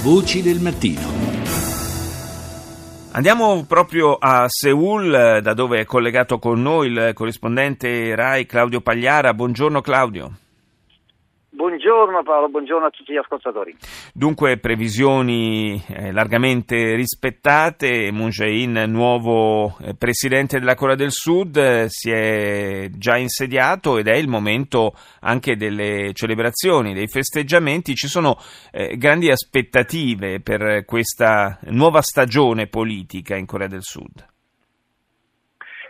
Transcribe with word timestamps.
Voci 0.00 0.42
del 0.42 0.60
mattino. 0.60 1.00
Andiamo 3.10 3.64
proprio 3.64 4.14
a 4.14 4.44
Seoul, 4.46 5.40
da 5.42 5.54
dove 5.54 5.80
è 5.80 5.84
collegato 5.84 6.38
con 6.38 6.62
noi 6.62 6.86
il 6.86 7.10
corrispondente 7.14 8.14
RAI 8.14 8.46
Claudio 8.46 8.80
Pagliara. 8.80 9.34
Buongiorno 9.34 9.80
Claudio. 9.80 10.47
Buongiorno 11.88 12.22
Paolo, 12.22 12.50
buongiorno 12.50 12.86
a 12.86 12.90
tutti 12.90 13.14
gli 13.14 13.16
ascoltatori. 13.16 13.74
Dunque, 14.12 14.58
previsioni 14.58 15.82
eh, 15.88 16.12
largamente 16.12 16.94
rispettate. 16.94 18.10
Moon 18.12 18.28
Jae-in, 18.28 18.84
nuovo 18.88 19.74
eh, 19.80 19.94
presidente 19.96 20.58
della 20.58 20.74
Corea 20.74 20.96
del 20.96 21.12
Sud, 21.12 21.56
eh, 21.56 21.86
si 21.88 22.10
è 22.10 22.90
già 22.90 23.16
insediato 23.16 23.96
ed 23.96 24.06
è 24.06 24.16
il 24.16 24.28
momento 24.28 24.92
anche 25.20 25.56
delle 25.56 26.10
celebrazioni, 26.12 26.92
dei 26.92 27.08
festeggiamenti. 27.08 27.94
Ci 27.94 28.06
sono 28.06 28.36
eh, 28.70 28.98
grandi 28.98 29.30
aspettative 29.30 30.40
per 30.40 30.84
questa 30.84 31.58
nuova 31.70 32.02
stagione 32.02 32.66
politica 32.66 33.34
in 33.34 33.46
Corea 33.46 33.66
del 33.66 33.82
Sud. 33.82 34.26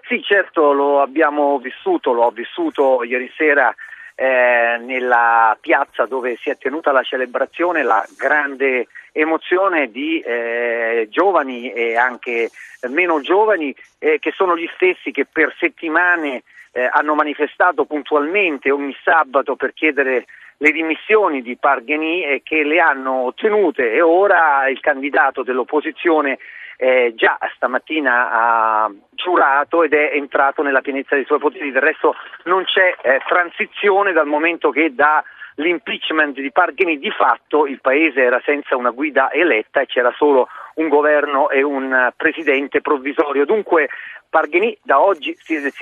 Sì, 0.07 0.23
certo, 0.23 0.73
lo 0.73 1.03
abbiamo 1.03 1.59
vissuto, 1.59 2.13
l'ho 2.13 2.31
vissuto 2.31 3.03
ieri 3.03 3.29
sera 3.37 3.75
eh, 4.21 4.79
nella 4.81 5.57
piazza 5.61 6.05
dove 6.05 6.37
si 6.41 6.51
è 6.51 6.59
tenuta 6.59 6.91
la 6.91 7.05
celebrazione 7.05 7.85
la 7.85 8.05
grande 8.17 8.89
emozione 9.13 9.93
di 9.93 10.19
eh, 10.19 11.07
giovani 11.09 11.71
e 11.71 11.95
anche 11.95 12.51
meno 12.89 13.21
giovani 13.21 13.73
eh, 14.01 14.19
che 14.19 14.33
sono 14.33 14.57
gli 14.57 14.69
stessi 14.75 15.13
che 15.13 15.25
per 15.25 15.55
settimane 15.57 16.43
eh, 16.73 16.89
hanno 16.91 17.15
manifestato 17.15 17.85
puntualmente 17.85 18.73
ogni 18.73 18.97
sabato 19.05 19.55
per 19.55 19.73
chiedere 19.73 20.25
le 20.57 20.73
dimissioni 20.73 21.41
di 21.41 21.57
Pargheni 21.57 22.25
e 22.25 22.41
che 22.43 22.65
le 22.65 22.81
hanno 22.81 23.27
ottenute. 23.27 23.93
E 23.93 24.01
ora 24.01 24.69
il 24.69 24.81
candidato 24.81 25.45
dell'opposizione 25.45 26.39
eh, 26.81 27.13
già 27.17 27.37
stamattina 27.57 28.31
ha 28.31 28.91
giurato 29.11 29.83
ed 29.83 29.93
è 29.93 30.13
entrato 30.15 30.63
nella 30.63 30.81
pienezza 30.81 31.17
dei 31.17 31.25
suoi 31.25 31.41
poteri, 31.41 31.73
del 31.73 31.83
resto 31.83 32.15
non 32.45 32.65
c'è 32.65 32.95
eh, 33.03 33.21
transizione 33.27 34.13
dal 34.13 34.27
momento 34.27 34.71
che 34.71 34.95
da 34.95 35.23
l'impeachment 35.57 36.39
di 36.39 36.53
Parghini 36.53 36.99
di 36.99 37.11
fatto 37.11 37.67
il 37.67 37.81
paese 37.81 38.23
era 38.23 38.41
senza 38.45 38.77
una 38.77 38.91
guida 38.91 39.33
eletta 39.33 39.81
e 39.81 39.87
c'era 39.87 40.13
solo 40.17 40.49
un 40.75 40.89
governo 40.89 41.51
e 41.51 41.63
un 41.63 42.13
presidente 42.17 42.81
provvisorio. 42.81 43.45
Dunque 43.45 43.89
Parghini 44.31 44.79
da 44.83 45.01
oggi, 45.01 45.37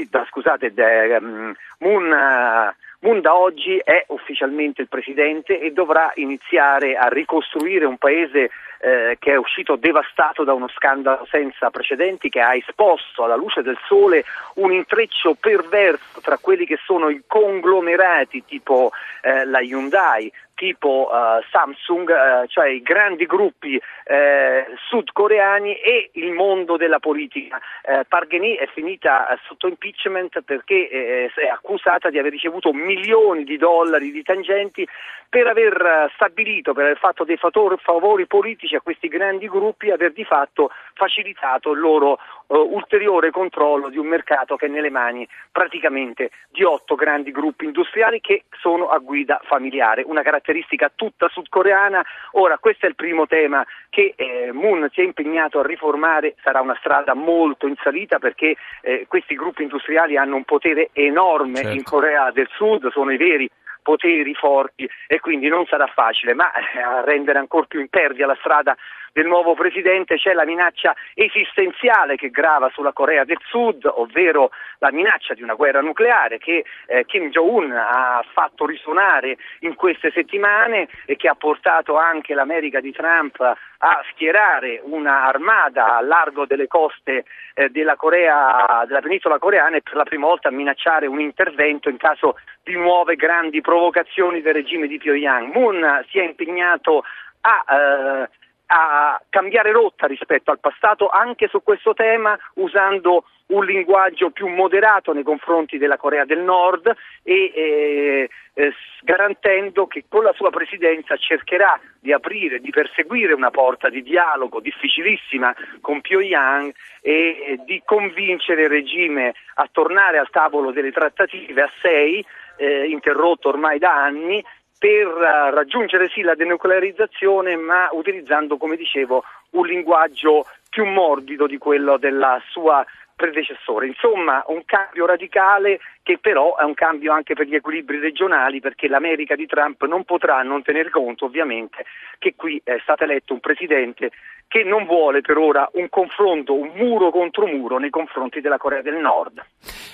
da, 0.09 0.25
scusate, 0.25 0.73
da, 0.73 1.19
um, 1.19 1.55
Moon, 1.81 2.11
uh, 2.11 2.73
Moon 3.01 3.21
da 3.21 3.35
oggi 3.35 3.77
è 3.83 4.05
ufficialmente 4.09 4.83
il 4.83 4.89
presidente 4.89 5.61
e 5.61 5.73
dovrà 5.73 6.13
iniziare 6.17 6.97
a 6.97 7.09
ricostruire 7.09 7.85
un 7.85 7.99
paese 7.99 8.51
eh, 8.79 9.17
che 9.19 9.33
è 9.33 9.37
uscito 9.37 9.77
devastato 9.77 10.45
da 10.45 10.53
uno 10.53 10.69
scandalo 10.69 11.27
senza 11.31 11.71
precedenti 11.71 12.29
che 12.29 12.41
ha 12.41 12.55
esposto 12.55 13.25
alla 13.25 13.37
luce 13.37 13.63
del 13.63 13.79
sole 13.87 14.25
un 14.55 14.73
intreccio 14.73 15.35
perverso 15.39 16.21
tra 16.21 16.39
quelli 16.39 16.67
che 16.67 16.79
sono 16.85 17.09
i 17.09 17.23
conglomerati 17.27 18.45
tipo 18.45 18.93
eh, 19.23 19.45
la 19.45 19.61
Hyundai, 19.61 20.31
tipo 20.57 21.09
uh, 21.13 21.45
Samsung, 21.51 22.09
uh, 22.09 22.47
cioè 22.49 22.69
i 22.69 22.83
grandi 22.83 23.27
gruppi 23.27 23.77
uh, 23.77 24.75
sudcoreani 24.89 25.75
e 25.75 26.11
il 26.15 26.33
mondo 26.33 26.77
della 26.77 26.99
politica. 26.99 27.61
Pargheni 28.09 28.55
è 28.55 28.67
finita 28.67 29.29
sotto 29.47 29.69
impeachment 29.69 30.41
perché 30.41 31.31
è 31.33 31.47
accusata 31.47 32.11
di 32.11 32.19
aver 32.19 32.33
ricevuto 32.33 32.73
milioni 32.73 33.45
di 33.45 33.57
dollari 33.57 34.11
di 34.11 34.23
tangenti 34.23 34.87
per 35.29 35.47
aver 35.47 36.11
stabilito, 36.15 36.73
per 36.73 36.85
aver 36.85 36.99
fatto 36.99 37.25
dei 37.25 37.37
favori 37.37 38.27
politici 38.27 38.75
a 38.75 38.81
questi 38.81 39.09
grandi 39.09 39.49
gruppi 39.49 39.91
aver 39.91 40.13
di 40.13 40.25
fatto 40.25 40.71
facilitato 40.97 41.73
il 41.73 41.79
loro 41.81 42.19
ulteriore 42.49 43.31
controllo 43.31 43.89
di 43.89 43.99
un 43.99 44.07
mercato 44.07 44.57
che 44.57 44.67
è 44.67 44.69
nelle 44.69 44.91
mani 44.91 45.27
praticamente 45.51 46.31
di 46.49 46.63
otto 46.63 46.95
grandi 46.95 47.33
gruppi 47.33 47.65
industriali 47.65 48.21
che 48.21 48.45
sono 48.61 48.89
a 48.89 48.99
guida 48.99 49.41
familiare. 49.45 50.03
Una 50.07 50.23
caratteristica 50.23 50.47
caratteristica 50.57 50.91
tutta 50.95 51.29
sudcoreana. 51.29 52.05
Ora, 52.33 52.59
questo 52.59 52.87
è 52.87 52.89
il 52.89 52.95
primo 52.95 53.27
tema 53.27 53.65
che 53.91 54.15
eh, 54.17 54.51
Moon 54.53 54.89
si 54.93 55.01
è 55.01 55.05
impegnato 55.05 55.61
a 55.61 55.67
riformare, 55.67 56.35
sarà 56.43 56.61
una 56.61 56.77
strada 56.79 57.15
molto 57.15 57.67
in 57.67 57.77
salita 57.83 58.19
perché 58.19 58.57
eh, 58.83 59.07
questi 59.09 59.35
gruppi 59.35 59.63
industriali 59.63 60.17
hanno 60.17 60.37
un 60.37 60.45
potere 60.45 60.91
enorme 60.93 61.57
certo. 61.57 61.77
in 61.77 61.83
Corea 61.83 62.31
del 62.31 62.49
Sud, 62.53 62.91
sono 62.91 63.13
i 63.13 63.17
veri 63.17 63.49
poteri 63.83 64.35
forti 64.35 64.89
e 65.07 65.21
quindi 65.21 65.47
non 65.47 65.65
sarà 65.67 65.87
facile, 65.87 66.35
ma 66.35 66.51
eh, 66.53 66.81
a 66.81 67.05
rendere 67.05 67.39
ancora 67.39 67.67
più 67.67 67.79
impervia 67.79 68.27
la 68.27 68.37
strada 68.41 68.77
del 69.17 69.25
nuovo 69.25 69.55
presidente 69.55 70.17
c'è 70.17 70.35
la 70.35 70.45
minaccia 70.45 70.95
esistenziale 71.15 72.17
che 72.17 72.29
grava 72.29 72.69
sulla 72.75 72.93
Corea 72.93 73.25
del 73.25 73.39
Sud, 73.47 73.91
ovvero 73.91 74.51
la 74.81 74.93
minaccia 74.93 75.33
di 75.33 75.43
una 75.43 75.55
guerra 75.55 75.81
nucleare 75.81 76.37
che 76.37 76.67
eh, 76.87 77.07
Kim 77.07 77.31
Jong-un 77.31 77.73
ha 77.73 78.23
fatto 78.35 78.67
risuonare 78.67 79.39
in 79.61 79.75
queste 79.75 80.11
settimane 80.11 80.89
e 81.07 81.17
che 81.17 81.29
ha 81.29 81.35
portato 81.35 81.97
anche 81.97 82.35
l'America 82.35 82.81
di 82.81 82.93
Trump 82.93 83.41
a 83.41 84.05
schierare 84.11 84.83
un'armata 84.85 85.97
a 85.97 86.03
largo 86.03 86.45
delle 86.45 86.67
coste 86.67 87.25
eh, 87.55 87.71
della, 87.71 87.97
Corea, 87.97 88.85
della 88.87 89.01
penisola 89.01 89.39
coreana 89.39 89.77
e 89.77 89.83
per 89.83 89.95
la 89.95 90.05
prima 90.05 90.27
volta 90.27 90.49
a 90.49 90.53
minacciare 90.53 91.07
un 91.07 91.21
intervento 91.21 91.89
in 91.89 91.97
caso 91.97 92.37
di 92.63 92.75
nuove 92.75 93.17
grandi 93.17 93.63
provocazioni 93.63 94.43
del 94.43 94.53
regime 94.53 94.87
di 94.87 94.99
Pyongyang. 94.99 95.55
Moon 95.55 96.05
si 96.11 96.19
è 96.19 96.25
impegnato 96.25 97.03
a 97.41 97.65
eh, 97.75 98.29
a 98.67 99.21
cambiare 99.29 99.71
rotta 99.73 100.07
rispetto 100.07 100.51
al 100.51 100.59
passato 100.59 101.09
anche 101.09 101.49
su 101.49 101.63
questo 101.63 101.95
tema 101.95 102.37
usando 102.55 103.25
un 103.49 103.65
linguaggio 103.65 104.31
più 104.31 104.49
moderato 104.49 105.13
nei 105.13 105.23
confronti 105.23 105.79
della 105.79 105.97
Corea 105.97 106.25
del 106.25 106.41
Nord 106.41 106.93
e 107.23 107.53
eh, 107.55 108.31
eh, 108.55 108.73
garantendo 109.03 109.87
che 109.87 110.05
con 110.09 110.25
la 110.25 110.33
sua 110.33 110.51
presidenza 110.51 111.17
cercherà 111.17 111.79
di 112.01 112.13
aprire, 112.13 112.59
di 112.59 112.71
perseguire 112.71 113.35
una 113.35 113.51
porta 113.51 113.89
di 113.89 114.03
dialogo 114.03 114.59
difficilissima 114.61 115.55
con 115.81 116.01
Pyongyang 116.01 116.75
e 117.03 117.13
eh, 117.13 117.61
di 117.65 117.83
convincere 117.85 118.63
il 118.63 118.71
regime 118.71 119.35
a 119.55 119.69
tornare 119.71 120.19
al 120.19 120.31
tavolo 120.31 120.73
delle 120.73 120.91
trattative 120.91 121.63
a 121.63 121.71
sei, 121.81 122.25
eh, 122.57 122.87
interrotto 122.89 123.49
ormai 123.49 123.79
da 123.79 123.93
anni, 123.93 124.43
per 124.79 125.07
uh, 125.07 125.55
raggiungere 125.55 126.09
sì 126.09 126.23
la 126.23 126.35
denuclearizzazione 126.35 127.57
ma 127.57 127.89
utilizzando 127.93 128.57
come 128.57 128.77
dicevo 128.77 129.25
un 129.51 129.67
linguaggio 129.67 130.47
più 130.69 130.85
morbido 130.85 131.47
di 131.47 131.57
quello 131.57 131.97
della 131.97 132.41
sua 132.51 132.85
predecessore. 133.17 133.87
Insomma, 133.87 134.45
un 134.49 134.63
cambio 134.65 135.07
radicale 135.07 135.81
che 136.03 136.19
però 136.19 136.57
è 136.57 136.63
un 136.63 136.75
cambio 136.75 137.13
anche 137.13 137.35
per 137.35 137.47
gli 137.47 137.55
equilibri 137.55 137.99
regionali 137.99 138.61
perché 138.61 138.87
l'America 138.87 139.35
di 139.35 139.47
Trump 139.47 139.85
non 139.87 140.05
potrà 140.05 140.43
non 140.43 140.63
tener 140.63 140.91
conto 140.91 141.25
ovviamente 141.25 141.85
che 142.19 142.35
qui 142.37 142.61
è 142.63 142.79
stato 142.83 143.03
eletto 143.03 143.33
un 143.33 143.41
presidente 143.41 144.11
che 144.47 144.63
non 144.63 144.85
vuole 144.85 145.23
per 145.23 145.37
ora 145.37 145.69
un 145.73 145.89
confronto, 145.89 146.55
un 146.55 146.71
muro 146.77 147.11
contro 147.11 147.47
muro 147.47 147.79
nei 147.79 147.91
confronti 147.91 148.41
della 148.41 148.59
Corea 148.59 148.83
del 148.83 148.99
Nord. 148.99 149.45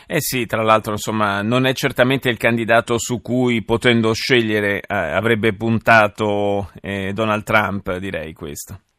Eh 0.06 0.20
sì, 0.20 0.44
tra 0.44 0.62
l'altro 0.62 0.92
insomma 0.92 1.40
non 1.40 1.64
è 1.64 1.72
certamente 1.72 2.28
il 2.28 2.36
candidato 2.36 2.98
su 2.98 3.22
cui 3.22 3.64
potendo 3.64 4.12
scegliere 4.12 4.80
eh, 4.80 4.94
avrebbe 4.94 5.54
puntato 5.54 6.70
eh, 6.82 7.12
Donald 7.14 7.44
Trump, 7.44 7.96
direi 7.96 8.34
questo. 8.34 8.91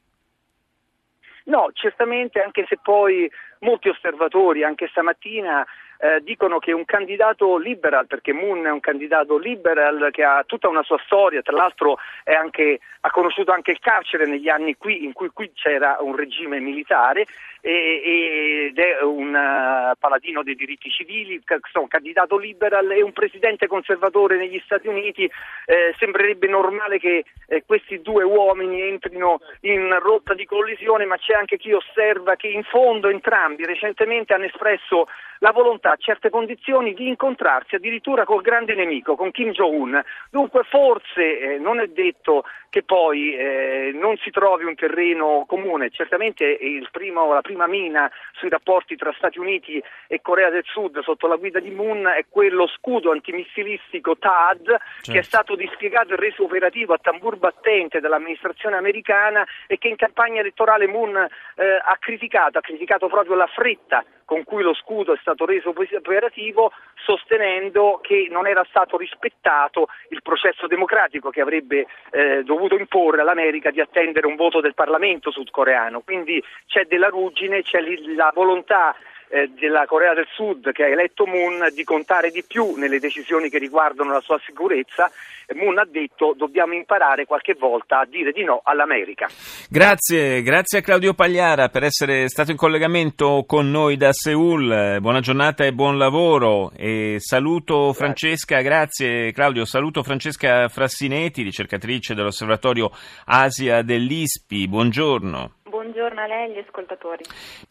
No, 1.46 1.70
certamente, 1.74 2.42
anche 2.42 2.66
se 2.68 2.78
poi 2.82 3.30
molti 3.60 3.90
osservatori, 3.90 4.64
anche 4.64 4.88
stamattina, 4.88 5.66
eh, 6.04 6.22
dicono 6.22 6.60
che 6.60 6.74
un 6.74 6.84
candidato 6.84 7.56
liberal, 7.56 8.08
perché 8.08 8.34
Moon 8.34 8.66
è 8.66 8.70
un 8.70 8.82
candidato 8.82 9.38
liberal 9.38 10.10
che 10.12 10.26
ha 10.26 10.44
tutta 10.46 10.68
una 10.68 10.84
sua 10.84 11.00
storia, 11.06 11.42
tra 11.42 11.56
l'altro 11.56 11.98
anche, 12.26 12.80
ha 13.00 13.10
conosciuto 13.10 13.54
anche 13.54 13.72
il 13.72 13.80
carcere 13.80 14.26
negli 14.26 14.50
anni 14.50 14.76
qui, 14.76 15.06
in 15.06 15.14
cui 15.14 15.30
qui 15.30 15.54
c'era 15.54 15.98
un 16.02 16.14
regime 16.14 16.60
militare 16.60 17.26
e, 17.62 18.68
ed 18.68 18.78
è 18.78 19.02
un 19.02 19.30
uh, 19.30 19.98
paladino 19.98 20.44
dei 20.44 20.56
diritti 20.56 20.90
civili, 20.90 21.42
un 21.76 21.88
candidato 21.88 22.38
liberal 22.38 22.92
e 22.92 23.02
un 23.02 23.14
presidente 23.14 23.68
conservatore 23.68 24.36
negli 24.36 24.62
Stati 24.66 24.90
Uniti, 24.90 25.24
eh, 25.24 25.96
sembrerebbe 25.98 26.48
normale 26.48 27.00
che 27.00 27.24
eh, 27.48 27.64
questi 27.66 28.02
due 28.02 28.24
uomini 28.24 28.82
entrino 28.82 29.40
in 29.62 29.98
rotta 30.02 30.34
di 30.34 30.46
collisione, 30.46 31.06
ma 31.06 31.18
c'è 31.18 31.34
anche 31.34 31.56
chi 31.56 31.72
osserva 31.72 32.36
che 32.36 32.48
in 32.48 32.64
fondo 32.64 33.08
entrambi 33.08 33.66
recentemente 33.66 34.34
hanno 34.34 34.46
espresso 34.46 35.08
la 35.40 35.52
volontà 35.52 35.93
a 35.94 35.98
certe 35.98 36.30
condizioni 36.30 36.94
di 36.94 37.08
incontrarsi 37.08 37.76
addirittura 37.76 38.26
col 38.26 38.42
grande 38.42 38.74
nemico, 38.74 39.16
con 39.16 39.32
Kim 39.32 39.52
Jong-un. 39.52 40.02
Dunque 40.30 40.64
forse 40.64 41.40
eh, 41.40 41.58
non 41.60 41.80
è 41.80 41.88
detto 41.88 42.44
che 42.70 42.82
poi 42.82 43.36
eh, 43.36 43.92
non 43.94 44.18
si 44.18 44.32
trovi 44.32 44.64
un 44.64 44.74
terreno 44.74 45.46
comune. 45.48 45.92
Certamente 45.92 46.58
primo, 46.90 47.32
la 47.34 47.42
prima 47.42 47.68
mina 47.68 48.10
sui 48.32 48.50
rapporti 48.50 48.96
tra 48.96 49.14
Stati 49.16 49.38
Uniti 49.38 49.82
e 50.08 50.22
Corea 50.22 50.50
del 50.50 50.64
Sud 50.66 51.00
sotto 51.02 51.28
la 51.28 51.36
guida 51.36 51.60
di 51.60 51.70
Moon 51.70 52.08
è 52.08 52.26
quello 52.28 52.68
scudo 52.68 53.12
antimissilistico 53.12 54.18
TAD 54.18 54.66
certo. 54.66 55.12
che 55.12 55.20
è 55.20 55.22
stato 55.22 55.56
dispiegato 55.56 56.14
e 56.14 56.18
reso 56.18 56.44
operativo 56.44 56.94
a 56.94 57.00
tambur 57.00 57.38
battente 57.38 58.00
dall'amministrazione 58.00 58.76
americana 58.76 59.46
e 59.68 59.78
che 59.78 59.88
in 59.88 59.96
campagna 59.96 60.40
elettorale 60.40 60.88
Moon 60.88 61.16
eh, 61.16 61.64
ha 61.64 61.98
criticato, 62.00 62.58
ha 62.58 62.62
criticato 62.62 63.08
proprio 63.08 63.36
la 63.36 63.48
fretta 63.48 64.04
con 64.26 64.44
cui 64.44 64.64
lo 64.64 64.74
scudo 64.74 65.14
è 65.14 65.18
stato 65.22 65.46
reso 65.46 65.74
operativo, 65.92 66.72
sostenendo 67.04 68.00
che 68.02 68.28
non 68.30 68.48
era 68.48 68.66
stato 68.70 68.98
rispettato 68.98 69.88
il 70.10 70.22
processo 70.22 70.68
democratico 70.68 71.30
che 71.30 71.42
avrebbe 71.42 71.88
eh, 72.12 72.44
dovuto 72.44 72.78
imporre 72.78 73.22
all'America 73.22 73.72
di 73.72 73.82
attendere 73.82 74.28
un 74.28 74.36
voto 74.36 74.62
del 74.62 74.74
Parlamento 74.74 75.32
sudcoreano. 75.32 76.02
Quindi 76.02 76.44
c'è 76.68 76.86
della 76.86 77.10
ruggine, 77.10 77.62
c'è 77.62 77.80
la 78.16 78.32
volontà 78.34 78.96
eh, 79.34 79.50
della 79.60 79.86
Corea 79.88 80.14
del 80.14 80.28
Sud 80.32 80.72
che 80.72 80.84
ha 80.84 80.88
eletto 80.88 81.26
Moon 81.26 81.70
di 81.74 81.84
contare 81.84 82.30
di 82.30 82.44
più 82.44 82.76
nelle 82.76 83.00
decisioni 83.00 83.50
che 83.50 83.58
riguardano 83.58 84.12
la 84.12 84.22
sua 84.22 84.40
sicurezza. 84.46 85.12
Moon 85.56 85.80
ha 85.80 85.88
detto 85.90 86.36
dobbiamo 86.38 86.74
imparare 86.74 87.26
qualche 87.26 87.56
volta 87.56 88.00
a 88.02 88.06
dire 88.06 88.32
di 88.32 88.44
no 88.44 88.62
all'America. 88.64 89.28
Grazie, 89.70 90.44
grazie 90.44 90.80
a 90.80 90.82
Claudio 90.82 91.16
Pagliara 91.16 91.70
per 91.70 91.84
essere 91.84 92.30
stato 92.30 92.52
in 92.52 92.58
collegamento 92.58 93.44
con 93.48 93.72
noi 93.72 93.98
da 93.98 94.14
Seul. 94.14 95.00
Buona 95.02 95.20
giornata 95.20 95.66
e 95.66 95.74
buon 95.74 95.98
lavoro. 95.98 96.72
E 96.78 97.16
saluto 97.18 97.86
grazie. 97.86 97.94
Francesca, 97.94 98.62
grazie 98.62 99.32
Claudio, 99.32 99.66
saluto 99.66 100.04
Francesca 100.04 100.68
Frassinetti, 100.68 101.42
ricercatrice 101.42 102.14
dell'Osservatorio 102.14 102.92
Asia 103.26 103.82
dell'ISPI. 103.82 104.68
Buongiorno 104.68 105.63
buongiorno 105.84 106.22
a 106.22 106.28
lei 106.28 106.48
e 106.48 106.52
agli 106.52 106.66
ascoltatori. 106.66 107.24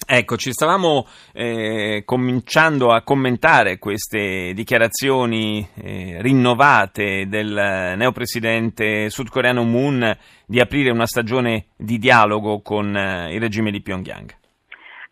Ecco, 0.07 0.37
ci 0.37 0.53
stavamo 0.53 1.07
eh, 1.33 2.03
cominciando 2.05 2.93
a 2.93 3.01
commentare 3.03 3.79
queste 3.79 4.53
dichiarazioni 4.55 5.67
eh, 5.75 6.19
rinnovate 6.21 7.27
del 7.27 7.95
neopresidente 7.97 9.09
sudcoreano 9.09 9.65
Moon 9.65 10.15
di 10.45 10.61
aprire 10.61 10.91
una 10.91 11.07
stagione 11.07 11.69
di 11.75 11.99
dialogo 11.99 12.61
con 12.61 12.95
eh, 12.95 13.33
il 13.33 13.41
regime 13.41 13.71
di 13.71 13.81
Pyongyang. 13.81 14.41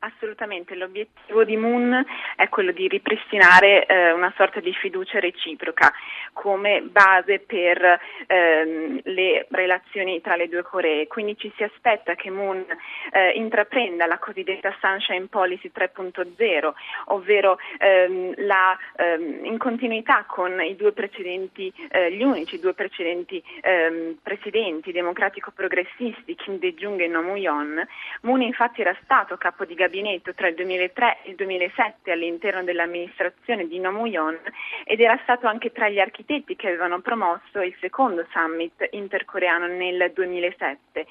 Assolutamente, 0.02 0.75
l'obiettivo 0.76 1.44
di 1.44 1.58
Moon 1.58 2.02
è 2.35 2.49
quello 2.49 2.73
di 2.73 2.88
ripristinare 2.88 3.85
eh, 3.85 4.12
una 4.12 4.32
sorta 4.35 4.58
di 4.58 4.73
fiducia 4.73 5.20
reciproca 5.20 5.93
come 6.32 6.81
base 6.81 7.41
per 7.41 8.00
ehm, 8.26 9.00
le 9.05 9.47
relazioni 9.50 10.23
tra 10.23 10.37
le 10.37 10.49
due 10.49 10.62
Coree. 10.62 11.06
Quindi 11.06 11.37
ci 11.37 11.52
si 11.55 11.64
aspetta 11.64 12.14
che 12.14 12.31
Moon 12.31 12.64
eh, 13.12 13.32
intraprenda 13.32 14.06
la 14.06 14.17
cosiddetta 14.17 14.75
Sunshine 14.81 15.26
Policy 15.26 15.70
3.0, 15.75 16.73
ovvero 17.08 17.58
ehm, 17.79 18.32
la, 18.46 18.75
ehm, 18.96 19.44
in 19.44 19.58
continuità 19.58 20.25
con 20.26 20.58
eh, 20.61 20.73
gli 20.73 22.23
unici 22.23 22.58
due 22.58 22.73
precedenti 22.73 23.43
ehm, 23.61 24.17
presidenti 24.23 24.93
democratico-progressisti, 24.93 26.35
Kim 26.37 26.58
Dae-jung 26.58 27.03
e 27.03 27.06
Nomu 27.06 27.37
Yon. 27.37 27.87
Moon 28.23 28.41
infatti 28.41 28.81
era 28.81 28.96
stato 29.03 29.37
capo 29.37 29.67
di 29.67 29.75
gabinetto 29.75 29.88
tra 30.35 30.49
il 30.49 30.55
2003 30.55 31.19
e 31.23 31.31
il 31.31 31.37
2007 31.37 32.11
all'interno 32.13 32.63
dell'amministrazione 32.63 33.67
di 33.67 33.79
Nomu 33.79 34.07
Yon 34.07 34.39
ed 34.85 35.01
era 35.01 35.19
stato 35.23 35.47
anche 35.47 35.73
tra 35.73 35.89
gli 35.89 35.99
architetti 35.99 36.57
che 36.57 36.69
avevano 36.69 37.01
promosso 37.01 37.61
il 37.61 37.75
secondo 37.81 38.27
summit 38.31 38.89
intercoreano 38.91 39.67
nel 39.67 40.13
2007. 40.15 41.07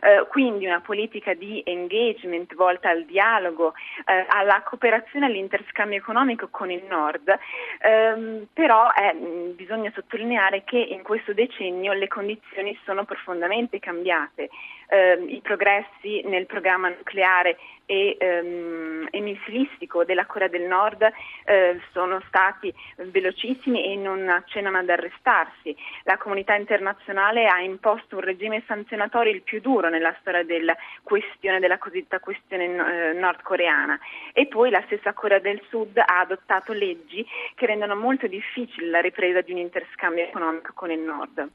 Eh, 0.00 0.26
quindi 0.28 0.66
una 0.66 0.80
politica 0.80 1.34
di 1.34 1.62
engagement 1.64 2.54
volta 2.54 2.90
al 2.90 3.04
dialogo, 3.04 3.74
eh, 4.04 4.26
alla 4.28 4.62
cooperazione, 4.62 5.26
all'interscambio 5.26 5.98
economico 5.98 6.48
con 6.50 6.70
il 6.70 6.84
Nord, 6.88 7.28
eh, 7.28 8.46
però 8.52 8.90
bisogna 9.54 9.90
sottolineare 9.94 10.64
che 10.64 10.78
in 10.78 11.02
questo 11.02 11.32
decennio 11.32 11.92
le 11.92 12.08
condizioni 12.08 12.78
sono 12.84 13.04
profondamente 13.04 13.78
cambiate 13.78 14.50
eh, 14.88 15.22
i 15.28 15.40
progressi 15.40 16.22
nel 16.24 16.46
programma 16.46 16.88
nucleare 16.88 17.56
e, 17.86 18.16
ehm, 18.18 19.08
e 19.10 19.20
missilistico 19.20 20.04
della 20.04 20.26
Corea 20.26 20.48
del 20.48 20.62
Nord 20.62 21.02
eh, 21.44 21.80
sono 21.92 22.22
stati 22.28 22.72
velocissimi 22.96 23.92
e 23.92 23.96
non 23.96 24.28
accennano 24.28 24.78
ad 24.78 24.88
arrestarsi. 24.88 25.76
La 26.04 26.16
comunità 26.16 26.54
internazionale 26.54 27.46
ha 27.46 27.60
imposto 27.60 28.16
un 28.16 28.22
regime 28.22 28.62
sanzionatorio 28.66 29.32
il 29.32 29.42
più 29.42 29.60
duro 29.60 29.88
nella 29.88 30.14
storia 30.20 30.44
della 30.44 30.76
questione, 31.02 31.60
della 31.60 31.78
cosiddetta 31.78 32.20
questione 32.20 32.64
eh, 32.64 33.12
nordcoreana. 33.12 33.98
E 34.32 34.46
poi 34.46 34.70
la 34.70 34.82
stessa 34.86 35.12
Corea 35.12 35.38
del 35.38 35.62
Sud 35.68 35.96
ha 35.98 36.20
adottato 36.20 36.72
leggi 36.72 37.26
che 37.54 37.66
rendono 37.66 37.94
molto 37.96 38.26
difficile 38.26 38.88
la 38.88 39.00
ripresa 39.00 39.40
di 39.40 39.52
un 39.52 39.58
interscambio 39.58 40.24
economico 40.24 40.72
con 40.74 40.90
il 40.90 41.00
Nord. 41.00 41.50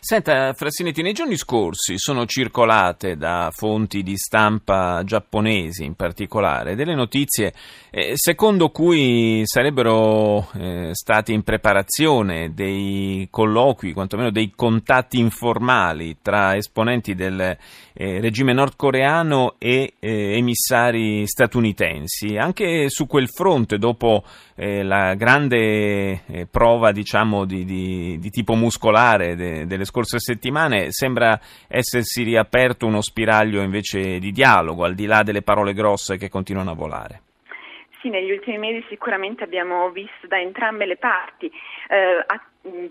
Senta, 0.00 0.52
Frassinetti, 0.52 1.02
nei 1.02 1.12
giorni 1.12 1.36
scorsi 1.36 1.98
sono 1.98 2.24
circolate 2.24 3.16
da 3.16 3.50
fonti 3.52 4.04
di 4.04 4.16
stampa 4.16 5.02
giapponesi 5.04 5.84
in 5.84 5.94
particolare 5.94 6.76
delle 6.76 6.94
notizie 6.94 7.52
eh, 7.90 8.12
secondo 8.14 8.70
cui 8.70 9.42
sarebbero 9.44 10.48
eh, 10.54 10.90
stati 10.92 11.32
in 11.32 11.42
preparazione 11.42 12.54
dei 12.54 13.26
colloqui, 13.30 13.92
quantomeno 13.92 14.30
dei 14.30 14.52
contatti 14.54 15.18
informali 15.18 16.18
tra 16.22 16.54
esponenti 16.54 17.14
del 17.14 17.40
eh, 17.40 18.20
regime 18.20 18.52
nordcoreano 18.52 19.56
e 19.58 19.94
eh, 19.98 20.36
emissari 20.36 21.26
statunitensi. 21.26 22.36
Anche 22.36 22.88
su 22.88 23.06
quel 23.06 23.28
fronte, 23.28 23.78
dopo 23.78 24.22
eh, 24.54 24.84
la 24.84 25.14
grande 25.14 26.22
eh, 26.26 26.46
prova 26.48 26.92
diciamo, 26.92 27.44
di, 27.44 27.64
di, 27.64 28.18
di 28.20 28.30
tipo 28.30 28.54
muscolare 28.54 29.34
de, 29.34 29.66
delle 29.66 29.84
scorse 29.88 30.18
settimane, 30.18 30.88
sembra 30.90 31.40
essersi 31.66 32.22
riaperto 32.22 32.86
uno 32.86 33.00
spiraglio 33.00 33.62
invece 33.62 34.18
di 34.18 34.30
dialogo, 34.30 34.84
al 34.84 34.94
di 34.94 35.06
là 35.06 35.22
delle 35.22 35.42
parole 35.42 35.72
grosse 35.72 36.18
che 36.18 36.28
continuano 36.28 36.70
a 36.70 36.74
volare. 36.74 37.22
Sì, 38.00 38.10
negli 38.10 38.30
ultimi 38.30 38.58
mesi 38.58 38.84
sicuramente 38.88 39.42
abbiamo 39.42 39.90
visto 39.90 40.28
da 40.28 40.38
entrambe 40.38 40.86
le 40.86 40.96
parti 40.96 41.46
eh, 41.46 42.24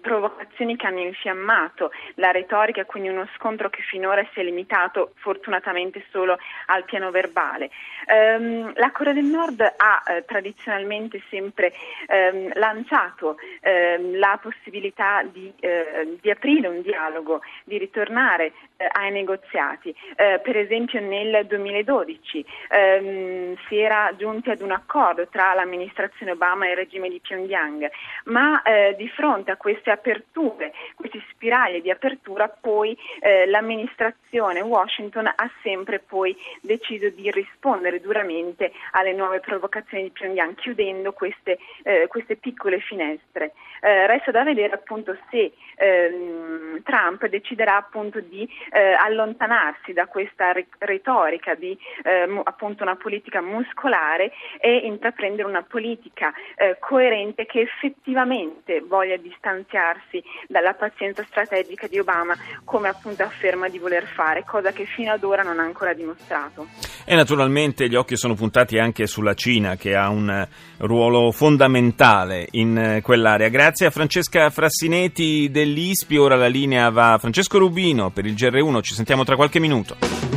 provocazioni 0.02 0.76
che 0.76 0.88
hanno 0.88 1.00
infiammato 1.00 1.92
la 2.16 2.32
retorica, 2.32 2.86
quindi 2.86 3.10
uno 3.10 3.28
scontro 3.36 3.70
che 3.70 3.82
finora 3.82 4.26
si 4.34 4.40
è 4.40 4.44
limitato 4.44 5.14
fortunatamente 5.16 6.06
solo 6.12 6.38
al 6.68 6.86
piano 6.86 7.12
verbale. 7.12 7.70
Um, 8.08 8.72
la 8.76 8.92
Corea 8.92 9.14
del 9.14 9.26
Nord 9.26 9.62
ha 9.62 10.04
eh, 10.06 10.24
tradizionalmente 10.26 11.22
sempre 11.30 11.74
ehm, 12.08 12.52
lanciato 12.56 13.38
ehm, 13.62 14.18
la 14.18 14.40
possibilità 14.42 15.24
di, 15.24 15.52
eh, 15.60 16.18
di, 16.22 16.30
aprire 16.30 16.68
un 16.68 16.82
dialogo, 16.82 17.42
di 17.64 17.78
ritornare 17.78 18.54
eh, 18.78 18.88
ai 18.92 19.12
negoziati. 19.12 19.94
Eh, 20.16 20.40
per 20.42 20.58
esempio 20.58 21.00
nel 21.02 21.46
2012 21.46 22.46
ehm, 22.70 23.58
si 23.68 23.78
era 23.78 24.14
giunti 24.16 24.50
ad 24.50 24.62
un 24.62 24.72
accordo 24.72 25.28
tra 25.28 25.54
l'amministrazione 25.54 26.32
Obama 26.32 26.66
e 26.68 26.72
il 26.72 26.76
regime 26.78 27.10
di 27.10 27.20
Pyongyang, 27.20 27.90
ma 28.26 28.62
eh, 28.62 28.96
di 28.98 29.08
fronte 29.10 29.52
a 29.52 29.58
queste 29.68 29.92
aperture, 29.92 30.72
questi 30.96 31.22
spiragli 31.30 31.82
di 31.82 31.92
apertura, 31.92 32.48
poi 32.48 32.98
eh, 33.20 33.46
l'amministrazione 33.48 34.62
Washington 34.62 35.28
ha 35.28 35.52
sempre 35.62 36.00
poi 36.00 36.34
deciso 36.62 37.10
di 37.10 37.30
rispondere 37.32 38.00
duramente 38.00 38.72
alle 38.92 39.12
nuove 39.12 39.42
provocazioni 39.42 40.04
di 40.04 40.12
Pyongyang, 40.12 40.56
chiudendo 40.56 41.12
queste, 41.12 41.58
eh, 41.84 42.08
queste 42.08 42.38
piccole 42.38 42.80
finestre. 42.80 43.52
Eh, 43.82 44.08
resta 44.08 44.32
da 44.32 44.44
vedere 44.44 44.74
appunto 44.74 45.18
se 45.30 45.52
ehm, 45.78 46.82
Trump 46.84 47.26
deciderà 47.28 47.78
appunto 47.78 48.20
di 48.20 48.48
eh, 48.72 48.94
allontanarsi 48.94 49.94
da 49.94 50.08
questa 50.08 50.54
retorica 50.80 51.56
di 51.56 51.78
ehm, 52.04 52.42
appunto 52.44 52.84
una 52.84 52.96
politica 52.96 53.42
muscolare 53.42 54.32
e 54.60 54.78
intraprendere 54.86 55.48
una 55.48 55.64
politica 55.64 56.34
eh, 56.56 56.78
coerente 56.80 57.46
che 57.46 57.62
effettivamente 57.62 58.82
voglia 58.82 59.18
distanziarsi 59.18 60.24
dalla 60.48 60.74
pazienza 60.74 61.24
strategica 61.24 61.88
di 61.88 62.00
Obama 62.00 62.36
come 62.64 62.90
appunto 62.90 63.24
afferma 63.24 63.70
di 63.70 63.80
voler 63.80 64.06
fare, 64.06 64.44
cosa 64.46 64.72
che 64.72 64.86
fino 64.86 65.12
ad 65.12 65.24
ora 65.24 65.44
non 65.44 65.60
ha 65.60 65.64
ancora 65.64 65.94
dimostrato. 65.94 66.68
E 67.06 67.16
naturalmente 67.16 67.88
gli 67.88 67.96
occhi 67.96 68.18
sono 68.18 68.34
puntati 68.34 68.78
anche 68.78 69.08
sulla 69.08 69.34
Cina 69.34 69.76
che 69.76 69.96
ha 69.96 70.10
un 70.10 70.46
ruolo 70.80 71.32
fondamentale 71.32 72.48
in 72.52 73.00
quell'area. 73.02 73.50
Grazie 73.50 73.88
a 73.88 73.92
Francesca 73.92 74.50
Frassinetti 74.50 75.50
dell'ISPI, 75.68 76.18
ora 76.18 76.36
la 76.36 76.48
linea 76.48 76.90
va 76.90 77.14
a 77.14 77.18
Francesco 77.18 77.58
Rubino 77.58 78.10
per 78.10 78.26
il 78.26 78.34
GR1, 78.34 78.82
ci 78.82 78.94
sentiamo 78.94 79.24
tra 79.24 79.36
qualche 79.36 79.60
minuto. 79.60 80.37